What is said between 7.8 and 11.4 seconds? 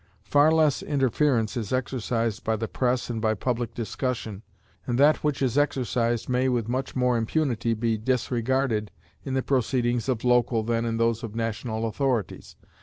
disregarded in the proceedings of local than in those of